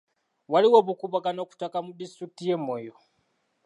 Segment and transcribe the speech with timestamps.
[0.51, 2.95] Waliwo obukuubagano ku ttaka mu disitulikiti y'e Moyo.